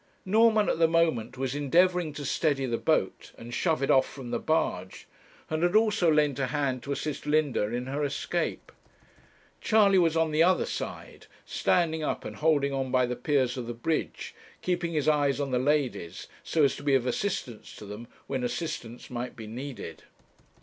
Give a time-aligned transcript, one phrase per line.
[0.25, 4.31] Norman, at the moment, was endeavouring to steady the boat, and shove it off from
[4.31, 5.05] the barge,
[5.47, 8.71] and had also lent a hand to assist Linda in her escape.
[9.61, 13.67] Charley was on the other side, standing up and holding on by the piers of
[13.67, 14.33] the bridge,
[14.63, 18.43] keeping his eyes on the ladies, so as to be of assistance to them when
[18.43, 20.01] assistance might be needed.